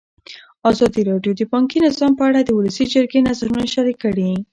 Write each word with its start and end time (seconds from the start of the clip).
ازادي 0.69 1.01
راډیو 1.09 1.31
د 1.35 1.41
بانکي 1.51 1.77
نظام 1.87 2.11
په 2.17 2.23
اړه 2.29 2.39
د 2.43 2.49
ولسي 2.57 2.85
جرګې 2.93 3.21
نظرونه 3.29 3.63
شریک 3.73 3.97
کړي. 4.03 4.31